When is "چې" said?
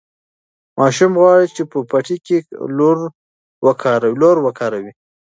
1.55-1.63